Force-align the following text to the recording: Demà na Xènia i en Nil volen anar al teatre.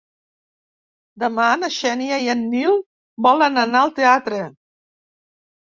Demà 1.25 1.49
na 1.65 1.69
Xènia 1.77 2.19
i 2.29 2.33
en 2.35 2.41
Nil 2.55 2.81
volen 3.29 3.67
anar 3.67 3.87
al 3.87 3.97
teatre. 4.03 4.45